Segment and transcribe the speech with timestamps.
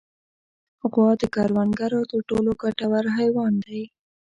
[0.91, 3.81] غوا د کروندګرو تر ټولو ګټور حیوان دی.